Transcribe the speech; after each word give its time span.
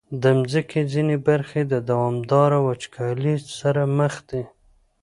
د 0.21 0.23
مځکې 0.39 0.81
ځینې 0.93 1.15
برخې 1.27 1.61
د 1.71 1.73
دوامداره 1.89 2.57
وچکالۍ 2.67 3.35
سره 3.59 3.81
مخ 3.97 4.13
دي. 4.29 4.43